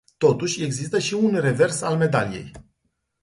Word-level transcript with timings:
Totuși, 0.17 0.63
există 0.63 0.99
și 0.99 1.13
un 1.13 1.35
revers 1.39 1.81
al 1.81 1.97
medaliei. 1.97 2.51